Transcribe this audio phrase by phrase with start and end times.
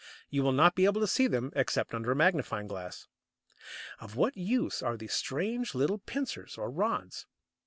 [0.31, 3.05] You will not be able to see them, except under a magnifying glass.
[3.99, 7.27] Of what use are these strange little pincers or rods?